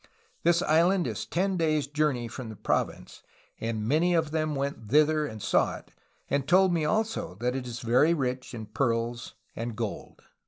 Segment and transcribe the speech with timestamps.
[0.41, 3.21] This island is ten days' journey from the province,
[3.59, 5.91] and many of them went thither and saw it,
[6.27, 10.23] and told me also that it is very rich in pearls and gold."